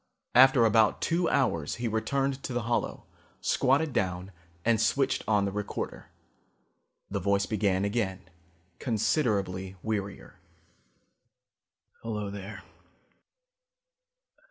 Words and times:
After 0.33 0.65
about 0.65 0.99
two 0.99 1.29
hours 1.29 1.75
he 1.75 1.87
returned 1.87 2.41
to 2.41 2.53
the 2.53 2.63
hollow, 2.63 3.05
squatted 3.39 3.93
down 3.93 4.31
and 4.65 4.81
switched 4.81 5.23
on 5.27 5.45
the 5.45 5.51
recorder. 5.51 6.09
The 7.11 7.19
voice 7.19 7.45
began 7.45 7.85
again, 7.85 8.27
considerably 8.79 9.75
wearier. 9.83 10.39
"Hello 12.01 12.31
there. 12.31 12.63